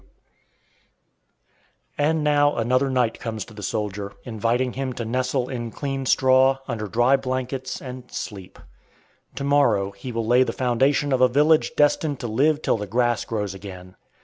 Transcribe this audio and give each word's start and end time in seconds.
W. 0.01 0.07
And 1.99 2.23
now 2.23 2.55
another 2.55 2.89
night 2.89 3.19
comes 3.19 3.45
to 3.45 3.53
the 3.53 3.61
soldier, 3.61 4.13
inviting 4.23 4.73
him 4.73 4.93
to 4.93 5.05
nestle 5.05 5.47
in 5.47 5.69
clean 5.69 6.07
straw, 6.07 6.57
under 6.67 6.87
dry 6.87 7.15
blankets, 7.17 7.79
and 7.79 8.11
sleep. 8.11 8.57
To 9.35 9.43
morrow 9.43 9.91
he 9.91 10.11
will 10.11 10.25
lay 10.25 10.41
the 10.41 10.53
foundation 10.53 11.13
of 11.13 11.21
a 11.21 11.27
village 11.27 11.73
destined 11.77 12.19
to 12.21 12.27
live 12.27 12.63
till 12.63 12.77
the 12.77 12.87
grass 12.87 13.25
grows 13.25 13.53
again. 13.53 13.95